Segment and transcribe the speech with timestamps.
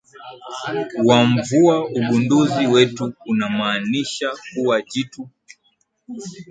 [1.05, 5.29] wa mvua ugunduzi wetu unamaanisha kuwa jitu